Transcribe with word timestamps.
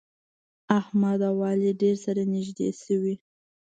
احمد 0.79 1.19
او 1.29 1.35
علي 1.49 1.71
ډېر 1.81 1.95
سره 2.05 2.21
نږدې 2.33 2.69
شوي. 2.83 3.15